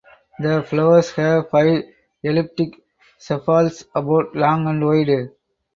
The 0.39 0.63
flowers 0.67 1.11
have 1.11 1.51
five 1.51 1.83
elliptic 2.23 2.69
sepals 3.19 3.85
about 3.93 4.35
long 4.35 4.65
and 4.67 4.83
wide. 4.83 5.29